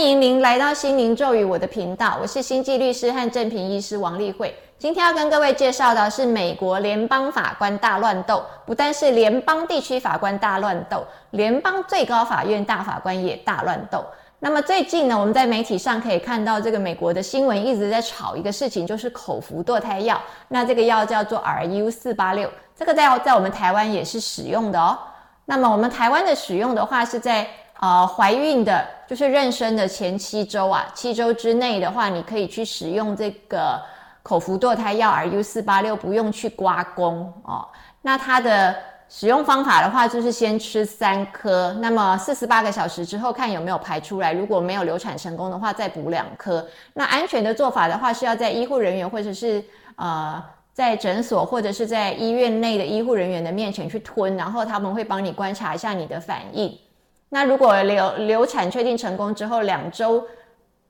[0.00, 4.56] 欢迎您来到心灵咒语我的频道，我是星际律师和正平医师王丽慧。
[4.78, 14.02] 今天要跟各位介绍的是美国联邦法官大乱斗，不但是联邦地区法官大乱斗，联邦最高法院大法官也大乱斗。
[14.38, 20.18] 那么最近呢，我们在媒体上可以看到，这个美国的新闻一直在炒一个事情，就是口服堕胎药。
[20.48, 24.98] 那这个药叫做 RU 四八六，这个在在我们台湾也是使用的哦。
[25.44, 27.46] 那么我们台湾的使用的话，是在
[27.80, 33.80] 呃怀孕的，就是妊娠的前七周啊，七周之内的话，你可以去使用这个
[34.22, 37.66] 口服堕胎药 RU 四八六，不用去刮宫哦。
[38.02, 38.76] 那它的
[39.08, 46.66] 使用方法的话，就是先吃三颗，那么四十八个小时之后看有没有排出来，如果没有流产成功的话，再补两颗。
[46.94, 49.64] 那安全的做法的话，是要在医护人员或者是
[49.96, 50.42] 呃。
[50.72, 56.74] 在诊所或者是在医院内的医护人员的面前去吞，然后他们会帮你观察一下你的反应。
[57.32, 60.22] 那如果流流产确定成功之后，两周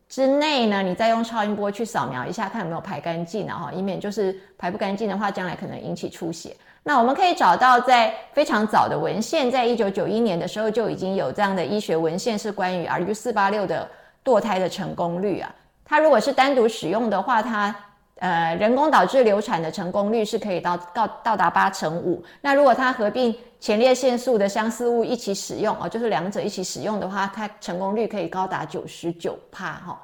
[0.09, 6.57] 之内呢，你再用超音波去扫描一下，看有没有排干净了哈，以免就是排不干净的话，将来可能引起出血。
[6.83, 13.87] 那我们可以找到在非常早的文献，在一九九一年的时候就已经有这样的医学文献，是关于 RU 四八六的
[14.25, 15.55] 堕胎的成功率啊。
[15.85, 17.75] 它如果是单独使用的话，它
[18.21, 22.23] 呃，人工导致流产的成功率是可以到到到达八成五。
[22.43, 30.01] 那如果它合并前列腺素的相似物一起使用哦，就是两者一起使用的话，它成功率可以高达九十九帕哈。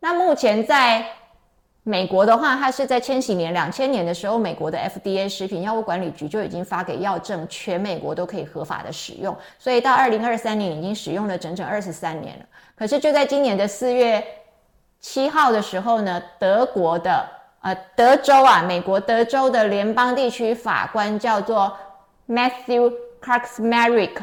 [0.00, 1.06] 那目前在
[1.84, 9.36] 美国的话，它是在千禧年两千年的时候，美国的 FDA 食品药物管理局就已经发给药证，全美国都可以合法的使用。
[9.56, 12.44] 所以到二零二三年已经使用了整整二十三年了。
[12.76, 14.24] 可是就在今年的四月
[14.98, 17.24] 七号的时候呢，德国的
[17.66, 21.76] 呃，德州啊，美国德州的联邦地区法官叫做
[22.28, 24.18] Matthew Clarksmerick，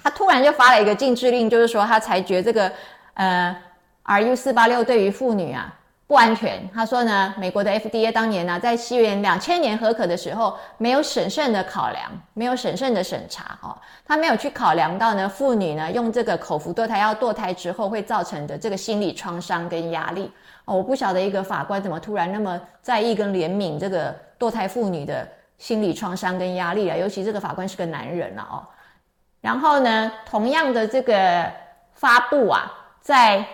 [0.00, 2.70] 他突然就发了一个禁制令，就是说他裁决这个
[3.14, 3.56] 呃
[4.04, 5.74] RU 四八六对于妇女啊。
[6.06, 6.68] 不安全。
[6.72, 20.30] 他说呢，美国的 FDA 当年呢，在西元两千年合可的时候，没有审慎的考量，没有审慎的审查哦，他没有去考量到呢，妇女呢用这个口服堕胎药堕胎之后会造成的这个心理创伤跟压力
[20.64, 20.76] 哦。
[20.76, 25.26] 我不晓得一个法官怎么突然那么在意跟怜悯这个堕胎妇女的
[25.58, 28.62] 心理创伤跟压力啊，尤其这个法官是个男人了哦。
[29.40, 31.50] 然后呢，同样的这个
[31.94, 33.44] 发布啊，在。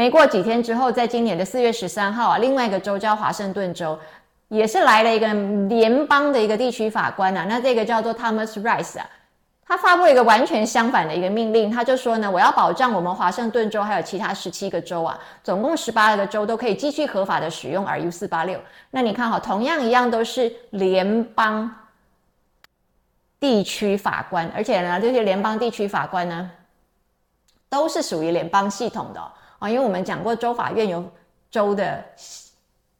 [0.00, 3.98] 没过几天之后，在今年的四月十三号啊，另外一个州叫华盛顿州，
[4.48, 5.30] 也是来了一个
[5.68, 7.44] 联邦的一个地区法官啊。
[7.46, 9.06] 那这个叫做 Thomas Rice 啊，
[9.66, 18.58] 他发布一个完全相反的一个命令，他就说呢，我要保障我们华盛顿州还有其他十七个州啊，总共十八个州都可以继续合法的使用 RU 四八六。
[18.92, 21.70] 那你看哈，同样一样都是联邦
[23.38, 26.50] 地区法官，而且呢，这些联邦地区法官呢，
[27.68, 29.20] 都是属于联邦系统的。
[29.60, 31.04] 啊，因为我们讲过，州法院有
[31.50, 32.50] 州的系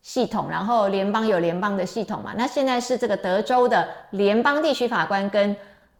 [0.02, 2.34] 系统，然后联邦有联邦的系统嘛。
[2.36, 5.56] 那现在是这个德州的联邦地区法官跟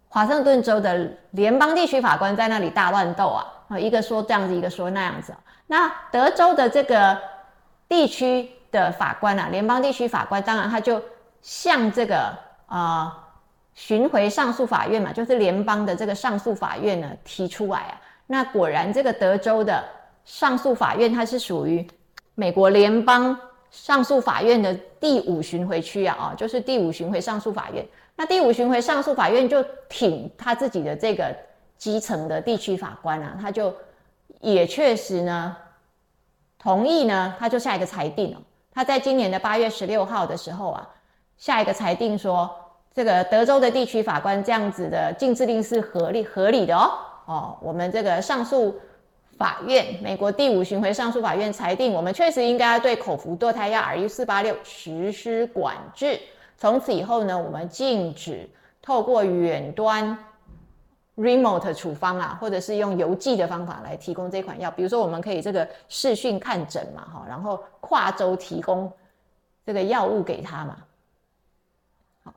[0.08, 3.46] 华盛顿州的联邦地区法官在那里大乱斗啊！
[3.68, 5.32] 啊，一个说这样子，一个说那样子。
[5.68, 7.16] 那德州的这个
[7.88, 11.00] 地区的法官啊，联邦地区法官，当然他就
[11.40, 13.28] 向这个啊
[13.72, 18.00] 巡回上诉法院嘛，就是联邦的这个上诉法院呢提出来啊。
[18.26, 19.82] 那果然这个德州的。
[20.24, 21.86] 上诉法院它是属于
[22.34, 23.38] 美国联邦
[23.70, 27.86] 上诉法院的第五巡回区啊，哦，就是第五巡回上诉法院。
[28.16, 31.34] 那第五巡回上诉法院就挺他自己的这个
[31.78, 33.74] 基层的地区法官啊，他就
[34.40, 35.56] 也确实呢
[36.58, 38.38] 同意呢，他就下一个裁定哦。
[38.72, 40.88] 他在今年的八月十六号的时候啊，
[41.36, 42.50] 下一个裁定说，
[42.94, 46.90] 这个德州的地区法官这样子的禁制令是合理合理的哦。
[47.26, 48.74] 哦，我们这个上诉。
[49.40, 56.20] 法院，美国第五巡回上诉法院裁定，我们确实应该要对口服堕胎药 RU 四八六实施管制。
[56.58, 58.46] 从此以后呢，我们禁止
[58.82, 60.14] 透过远端
[61.16, 64.70] remote 处方啊，或者是用邮寄的方法来提供这款药。
[64.70, 68.92] 比如说，我们可以这个视讯看诊嘛，哈，然后跨州提供
[69.64, 70.76] 这个药物给他嘛。
[72.24, 72.34] 好，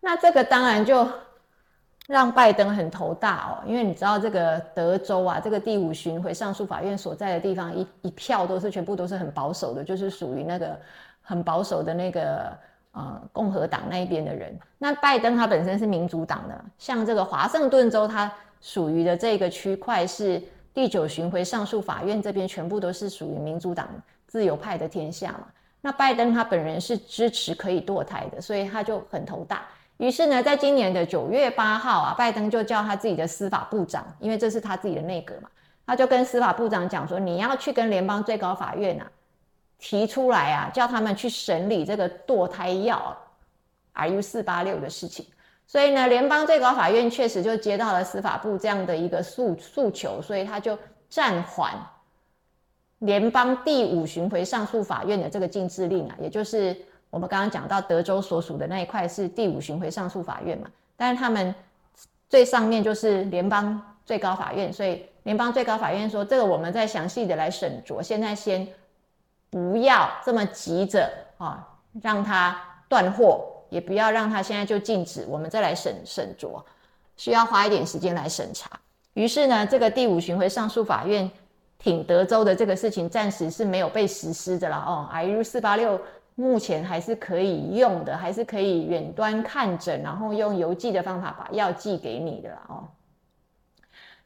[0.00, 1.06] 那这个当然就。
[2.06, 10.78] 让拜登很头大哦，因为你知道这个德州啊，这个第五巡回上诉法院所在的地方，一一票都是全部都是很保守的，就是属于那个
[11.20, 12.56] 很保守的那个
[12.92, 14.56] 呃共和党那一边的人。
[14.78, 20.40] 那拜登他本身是民主党的，像这个华盛顿州，它属于的这个区块是
[20.72, 23.88] 第九巡回上诉法院这边全部都是属于民主党
[24.26, 25.46] 自由派的天下嘛。
[25.80, 29.62] 那拜登他本人是支持可以堕胎的，所以他就很头大。
[29.98, 35.48] 于是呢，在今年的九月八号啊，拜登就叫他自己的司法部长，因为这是他自己的内阁嘛，
[35.86, 39.10] 他就跟司法部长讲说，你要去跟联邦最高法院啊
[39.78, 43.16] 提出来啊，叫他们去审理这个堕胎药
[43.94, 45.26] RU 四八六的事情。
[45.66, 50.78] 所以呢，联邦最高法院确实就接到了司法部这样的一个诉诉求，所以他就
[51.08, 51.72] 暂缓
[53.00, 56.76] 联邦第五巡回上诉法院的这个禁制令啊，也就是
[57.16, 60.68] 我们刚刚讲到德州所属的那一块是第五巡回上诉法院嘛，
[60.98, 61.54] 但是他们
[62.28, 65.02] 最上面就是联邦最高法院，所以。
[65.22, 68.64] 联邦最高法院说：“这个我们再详细的来审酌，现在先
[69.50, 71.66] 不要这么急着啊，
[72.00, 72.56] 让它
[72.88, 76.62] 断货，也不要让它现在就禁止，我们再来审审酌，
[77.16, 78.70] 需要花一点时间来审查。
[79.14, 81.28] 于是呢，这个第五巡回上诉法院
[81.76, 85.10] 挺德州的这个事情暂时是没有被实施的了哦。
[85.12, 86.00] RU 四八六
[86.36, 92.86] 目前还是可以用的，还是可以远端看诊，然后用邮寄的方法把药寄给你的哦。”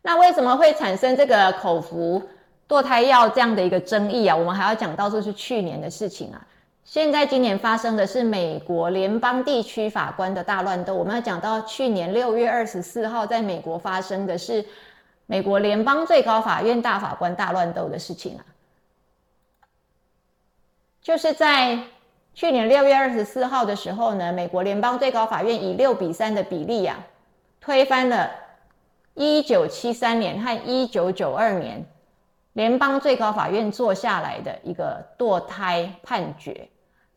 [0.03, 2.23] 那为什么会产生这个口服
[2.69, 4.35] 堕胎药这样的一个争议啊？
[4.35, 6.47] 我们还要讲到这是去年的事情啊。
[6.85, 10.95] 现在今年发生的是美国联邦地区法官的大乱斗。
[10.95, 14.65] 我们要讲到去年六月二十四号在美国发生的是
[15.27, 18.45] 美国联邦最高法院大法官大乱斗的事情啊。
[21.03, 21.79] 就是在
[22.35, 26.99] 去年六月二十四号的时候呢，美国联邦最高法院以六比三的比例呀，
[27.61, 28.31] 推翻了。
[29.15, 31.85] 一九七三年和一九九二年，
[32.55, 36.69] 联邦最高法院做下来的一个堕胎判决。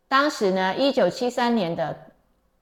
[0.10, 1.95] 当时呢，一九七三年的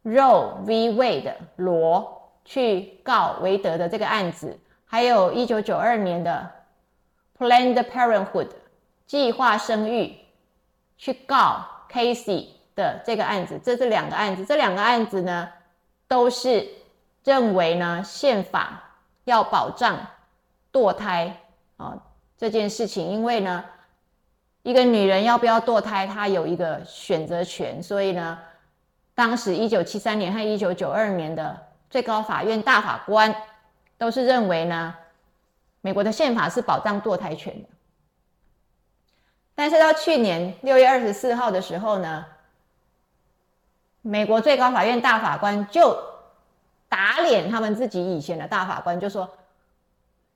[0.04, 0.92] Roe v.
[0.92, 6.52] Wade 罗去告韦德的这个案子，还有一九九二年的
[7.40, 8.50] Planned Parenthood
[9.08, 10.14] 计划生育
[10.98, 14.46] 去告 Casey 的这个案子，这是两个案子。
[14.46, 15.50] 这两个案子呢，
[16.08, 16.68] 都是
[17.24, 18.84] 认为呢宪法。
[19.26, 20.00] 要保障
[20.74, 21.38] 堕胎
[21.78, 21.96] 啊
[22.36, 23.64] 这件事情，因为呢，
[24.64, 27.82] 一个女人要不要堕胎，她有一个选择权。
[27.84, 28.40] 所以呢，
[29.14, 31.56] 当时一九七三年和一九九二年的
[31.88, 33.34] 最高法院大法官
[34.00, 34.96] 都是认为呢，
[35.82, 37.70] 美国的宪法是保障堕胎权的。
[39.56, 42.26] 但是到去年六月二十四号的时候呢，
[44.02, 46.12] 美国最高法院大法官就。
[46.92, 49.30] 打脸他们自己以前的大法官就说，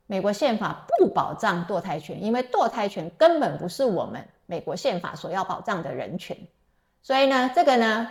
[0.06, 6.34] 美国宪法不保障堕胎权，因为堕胎权根本不是我们美国宪法所要保障的人权。
[7.02, 8.10] 所以呢，这个呢，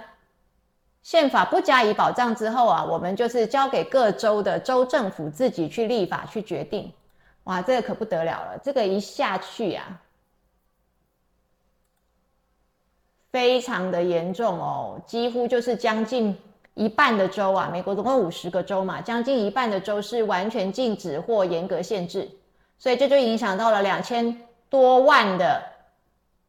[1.01, 6.93] 宪法不加以保障之后啊，我们就是交给各州的州政府自己去立法去决定。
[7.45, 9.99] 哇，这个可不得了了，这个一下去啊，
[13.35, 16.33] 非常的严重哦，几乎就是将近。
[16.77, 22.29] 一半的州啊，美国总共五十个州嘛，将近一半的州是完全禁止或严格限制，
[22.77, 25.63] 所以这就影响到了两千多万的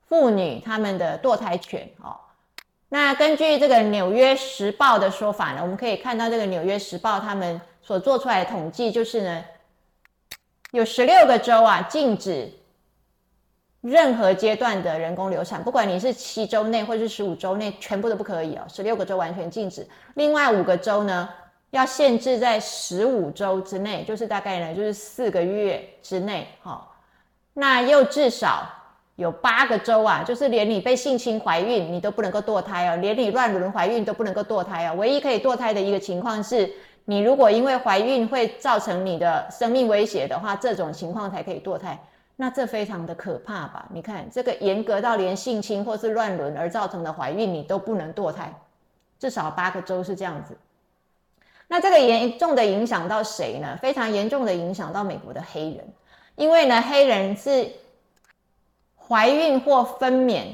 [0.09, 2.17] 妇女他们的堕胎权哦。
[2.89, 9.45] 那根据这个《纽约时报》的说法呢，我们可以看到这个《纽约时报》他们所做出来的统计就是呢，
[10.73, 12.53] 有十六个州啊禁止。
[13.87, 18.63] 任何阶段的人工流产，不管你是七周内或是十五周内，全部都不可以哦。
[18.67, 21.29] 十六个州完全禁止，另外五个州呢，
[21.71, 26.49] 要限制在十五周之内，就是大概呢，就是四个月之内。
[26.63, 26.85] 哈，
[27.55, 28.67] 那又至少
[29.15, 34.95] 有八个州啊，就是连你被性侵怀孕，你都不能够堕胎哦，连你乱伦怀孕都不能够堕胎哦。
[34.97, 36.69] 唯一可以堕胎的一个情况是，
[37.05, 41.97] 你如果因为怀孕会造成你的生命威胁的话，这种情况才可以堕胎。
[42.37, 43.89] 那这非常的可怕吧？
[43.91, 48.53] 你看这个严格到连性侵或是乱伦而造成的怀孕，你都不能堕胎，
[49.19, 50.57] 至少八个州是这样子。
[51.67, 53.79] 那这个严重的影响到谁呢？
[53.81, 55.89] 非常严重的影响到美国的黑人，
[56.35, 57.71] 因为呢，黑人是
[58.97, 60.45] 怀孕或分娩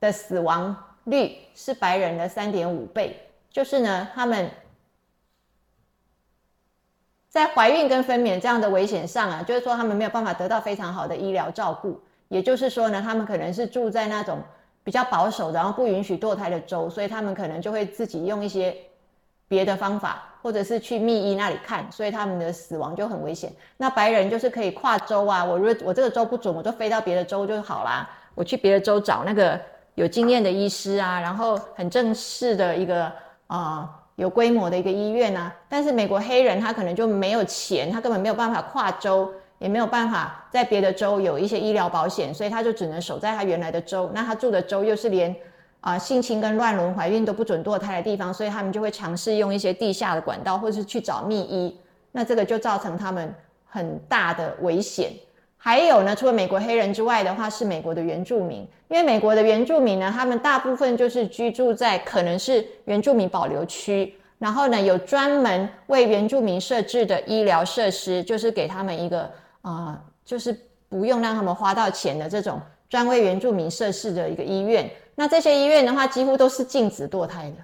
[0.00, 4.50] 的死亡率是白人的三点五倍，就是呢，他们。
[7.28, 14.40] 在怀孕跟分娩这样的危险上啊，就是说他们没有办法得到非常好的医疗照顾，也就是说呢，他们可能是住在那种
[14.82, 18.74] 比较保守，然后不允许堕胎的州，所以他们可能就会自己用一些
[19.46, 23.52] 别的方法，或者是去密医那里看，所以他们的死亡就很危险。
[23.76, 29.60] 那白人就是可以跨州啊，我如果我这个州不准，我就飞到别的州就好啦，我去别的州找那个
[29.96, 33.12] 有经验的医师啊，然后很正式的一个
[33.48, 33.94] 啊。
[34.18, 44.10] 有规模的一个医院啊，但是美国黑人他可能就没有钱，他根本没有办法跨州，也没有办法在别的州有一些医疗保险，所以他就只能守在他原来的州。
[44.12, 45.32] 那他住的州又是连
[45.80, 51.78] 啊性侵跟乱伦怀孕都不准堕胎的地方，所以他们就会尝试用一些地下的管道，或是去找秘医。
[52.10, 53.32] 那这个就造成他们
[53.64, 55.12] 很大的危险。
[55.60, 58.66] 还有呢，除了美国黑人之外的话，是美国的原住民。
[58.88, 74.88] 因为美国的原住民呢，他们大部分就是居住在可能是原住民保留区，然后呢，有专门为原住民设置的医疗设施，就是给他们一个啊，就是不用让他们花到钱的这种专为原住民设置的一个医院。
[75.16, 77.56] 那这些医院的话，几乎都是禁止堕胎的。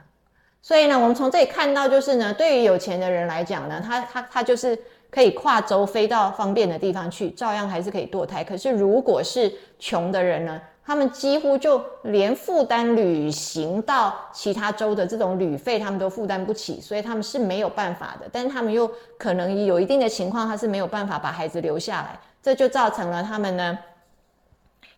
[0.60, 4.78] 所以呢，我们从这里看到，就是呢，对于有钱的人来讲呢，他他他就是
[5.14, 8.42] 可以跨州飞到方便的地方去，照样还是可以堕胎。
[8.42, 18.28] 可是如果是穷的人呢，他们几乎就连负担旅行到其他州的这种旅费，他们都负担不起，所以他们是没有办法的。
[18.32, 23.78] 但是他们又可能有一定的情况，他是没有办法把孩子留下来，这就造成了他们呢，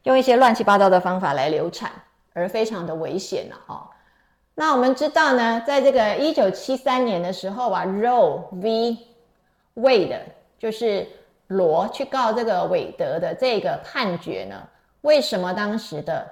[0.05, 1.91] 用一些乱七八糟的方法来流产。
[2.39, 3.89] 而非常的危险了哈。
[4.55, 8.99] 那我们知道呢，在这个一九七三年的时候啊，Roe v.
[9.77, 10.19] Wade
[10.59, 11.07] 就是
[11.47, 14.63] 罗去告这个韦德的这个判决呢，
[15.03, 16.27] 为什么当时的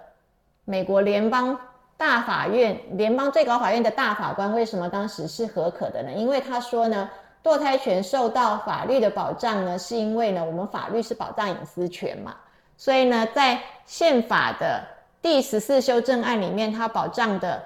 [0.65, 1.59] 美国联邦
[1.97, 6.11] 大法院、联邦最高法院的大法官为什么当时是合可的呢？
[6.13, 7.09] 因为他说呢，
[7.43, 12.35] 堕胎权受到法律的保障呢，是因为呢，我们法律是保障隐私权嘛，
[12.77, 14.83] 所以呢，在宪法的
[15.23, 17.63] 第十四修正案里面，它保障的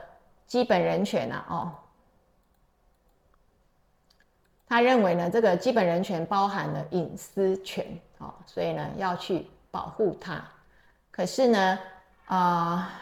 [0.46, 1.72] 基本人权啊，哦，
[4.68, 7.86] 他认为呢，这个基本人权包含了隐私权，
[8.18, 10.44] 哦，所以呢要去保护它。
[11.10, 11.78] 可是呢，
[12.26, 12.92] 啊，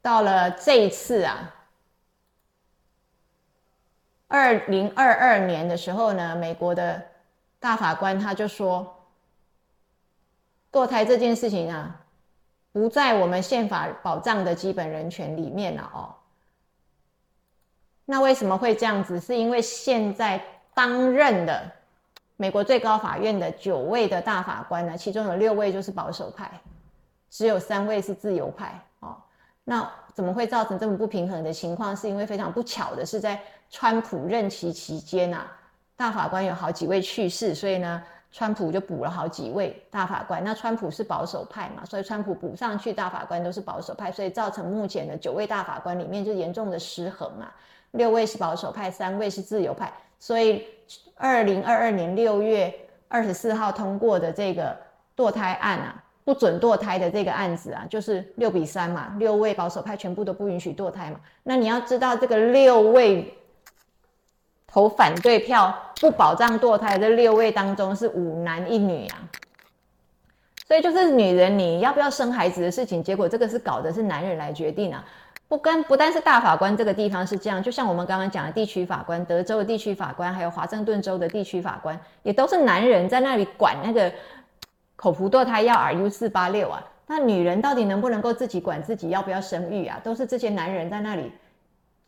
[0.00, 1.54] 到了这一次啊，
[4.28, 7.02] 二零二二年的时候呢，美国的
[7.58, 8.94] 大法官他就说。
[10.70, 11.98] 堕胎这件事情啊，
[12.72, 16.14] 不在我们宪法保障的基本人权里面了哦。
[18.10, 19.20] 那为什么会这样子？
[19.20, 21.70] 是因为现在当任的
[22.38, 26.50] 美国最高法院的九位的大法官呢，其中有六位就是保守派，
[27.28, 29.14] 只有三位是自由派哦。
[29.62, 31.94] 那怎么会造成这么不平衡的情况？
[31.94, 33.38] 是因为非常不巧的是，在
[33.68, 35.44] 川普任期期间呐，
[35.94, 38.02] 大法官有好几位去世，所以呢。
[38.30, 47.50] 川普就补了好几位大法官，那川普是保守派嘛，所以川普补上去大法官都是保守派，所以造成目前的九位大法官里面就严重的失衡啊，
[47.92, 50.64] 六位是保守派，三位是自由派，所以
[51.14, 52.72] 二零二二年六月
[53.08, 54.76] 二十四号通过的这个
[55.16, 63.34] 堕胎案啊，不准堕胎的这个案子啊，就是六比三嘛，六位保守派全部都不允许堕胎嘛，那你要知道这个六位。
[64.70, 69.16] 投反对票不保障堕胎这六位当中是五男一女啊，
[70.66, 75.02] 所以就是女人你要不要生孩子的事情，结果这个是搞的是男人来决定啊。
[75.48, 84.12] 不跟不但是大法官这个地方是这样，就像我们刚刚讲的地区法官，德州的地区法官，还有华盛顿州的地区法官，也都是男人在那里管那个
[84.94, 86.84] 口服堕胎药 RU 四八六啊。
[87.06, 89.98] 那女人到底能不能够自己管自己要不要生育啊？
[90.04, 91.32] 都是这些男人在那里。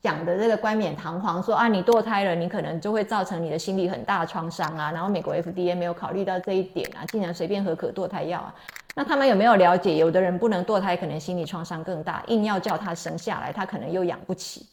[0.03, 4.91] 讲的这个冠冕堂皇说啊，你堕胎了，你可能就会造成你的心理很大的创伤啊。
[4.91, 8.55] 然后美国 FDA 没有考虑到这一点啊，竟然随便核可堕胎药啊。
[8.95, 14.67] 那他们有没有了解，有的人不能堕胎，可能心理创伤更大，硬要叫他生下来，他可能又养不起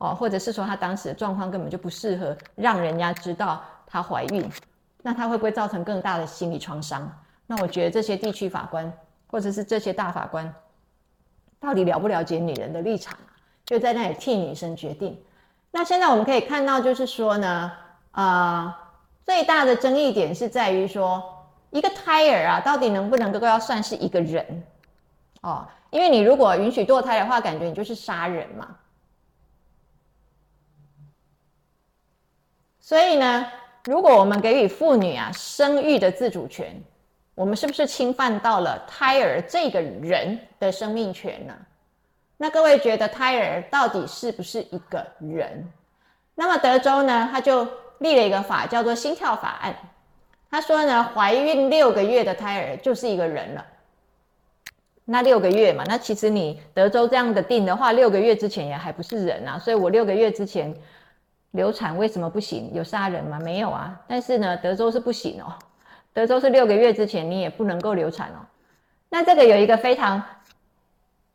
[0.00, 4.48] 哦，或者是说他当时的状况根本就不适合让人家知道她怀孕，
[5.02, 7.10] 那他会不会造成更大的心理创伤？
[7.46, 8.92] 那我觉得这些地区法官
[9.26, 10.54] 或者是这些大法官，
[11.58, 13.16] 到底了不了解女人的立场？
[13.66, 15.22] 就在那里替女生决定。
[15.70, 17.72] 那现在我们可以看到，就是说呢，
[18.12, 18.74] 呃，
[19.24, 21.22] 最大的争议点是在于说，
[21.70, 24.62] 一个胎儿啊，到底能不能够要算是一个人？
[25.42, 28.76] 哦，因为你如果允许堕胎的话，感觉你就是杀人嘛。
[32.80, 33.46] 所以呢，
[33.84, 36.80] 如果我们给予妇女啊生育的自主权，
[37.34, 41.54] 我们是不是侵犯到了胎儿这个人的生命权呢？
[42.36, 45.70] 那各位觉得胎儿到底是不是一个人？
[46.34, 47.64] 那么德州呢，他就
[47.98, 49.74] 立了一个法，叫做心跳法案。
[50.50, 53.64] 他说呢，怀孕六个月的胎儿就是一个人了。
[55.04, 59.56] 那六个月嘛，那其实你德州这样的定的话，六个月之前也还不是人啊。
[59.56, 60.74] 所以我六个月之前
[61.52, 62.72] 流产为什么不行？
[62.74, 63.38] 有杀人吗？
[63.44, 64.00] 没有啊。
[64.08, 65.54] 但是呢，德州是不行哦。
[66.12, 68.42] 德州是六个月之前你也不能够流产哦。
[69.08, 70.20] 那这个有一个非常。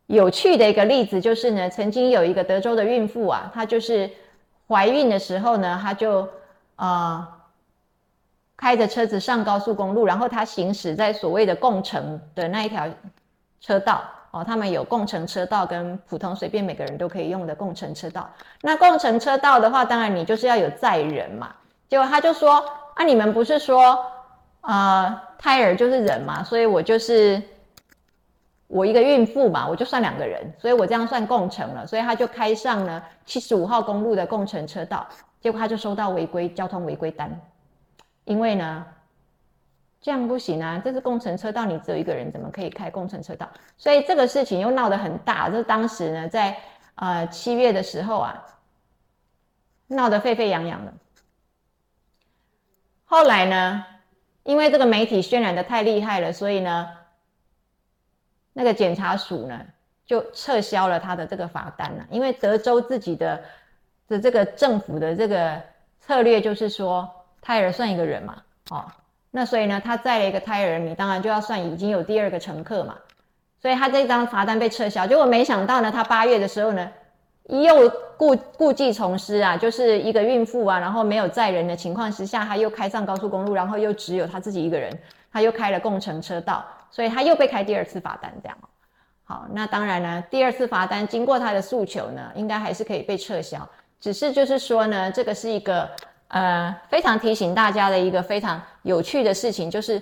[0.10, 4.10] 有趣的一个例子就是呢，曾经有一个德州的孕妇啊，她就是
[4.68, 6.28] 怀孕的时候呢，她就
[6.76, 7.30] 啊
[8.58, 12.88] 开着车子上高速公路，然后她行驶在所谓的共乘的那一条
[13.62, 14.02] 车道
[14.32, 18.28] 哦，他们有共乘车道跟普通随便每个人都可以用的共乘车道。
[18.62, 21.54] 那共乘车道的话，当然你就是要有载人嘛。
[21.88, 22.64] 结果他就说
[22.96, 24.04] ：“啊，你们不是说，
[24.62, 27.40] 呃，胎儿就是人嘛，所以我就是
[28.70, 31.88] 我一个孕妇嘛，我就算两个人，所以我这样算共乘了。
[31.88, 35.08] 所以他就开上了七十五号公路的共乘车道，
[35.42, 37.42] 结果他就收到违规交通违规单，
[38.26, 38.86] 因为呢，
[40.00, 43.50] 这样不行啊，这是共乘车道，你只有一个人，怎么可以开共乘车道？
[43.76, 45.50] 所以这个事情又闹得很大。
[45.50, 46.56] 这当时呢，在
[46.94, 48.46] 呃七月的时候啊，
[49.88, 50.94] 闹得沸沸扬扬的。”
[53.04, 53.84] 后来呢，
[54.44, 56.88] 因为这个媒体渲染的太厉害了，所以呢，
[58.54, 59.60] 那个检查署呢
[60.06, 62.06] 就撤销了他的这个罚单了。
[62.10, 63.42] 因为德州自己的
[64.08, 65.62] 的这个政府的这个
[66.00, 67.10] 策略就是说，
[67.42, 68.86] 胎儿算一个人嘛，哦，
[69.32, 72.96] 那所以呢，他载了一个胎儿，你当然就要算已经有第二个乘客嘛，
[73.62, 75.06] 所以他这张罚单被撤销。
[75.06, 76.92] 结果没想到呢，他八月的时候呢。
[77.52, 84.92] 又故故技重施啊，就是一个孕妇啊，然后没有载人的情况之下，他又开上高速公路，然后又只有他自己一个人，
[85.32, 88.58] 他又开了共乘车道，所以他又被开第二次罚单，这样。
[89.24, 93.66] 好，那当然呢，第二次罚单经过他的诉求呢，应该还是可以被撤销，
[94.02, 95.90] 只是就是说呢，这个是一个
[96.28, 100.02] 呃非常提醒大家的一个非常有趣的事情，就是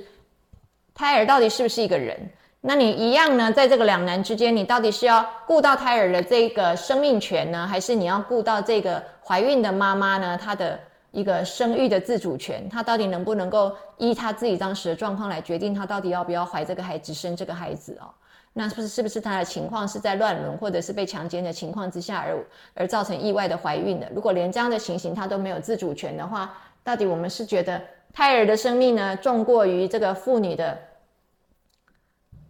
[0.95, 2.17] 胎儿到底是不是一个人？
[2.59, 10.37] 那你一样呢，在这个两难之间，你到底是要顾到胎儿的这个生命权呢，还是你要顾到这个怀孕的妈妈呢？
[10.37, 10.77] 她的
[11.11, 18.09] 一个生育的自主权，她到底能不能够依她自己当时的状况来决定，她到底要不要怀这个孩子、生这个孩子哦？
[18.53, 24.09] 那是不是是不是她的情况是在乱伦或者是被强奸的情况之下而而造成意外的怀孕的？
[24.13, 26.51] 如果连这样的情形她都没有自主权的话，
[26.83, 27.79] 到底我们是觉得
[28.11, 30.75] 胎儿的生命呢重过于这个妇女的？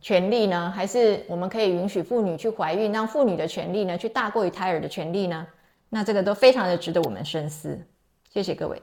[0.01, 0.71] 权利呢？
[0.75, 5.45] 还是我们可以允许妇女去怀孕，让妇女的权利呢去大过于胎儿的权利呢？
[5.89, 7.79] 那这个都非常的值得我们深思。
[8.29, 8.81] 谢谢各位。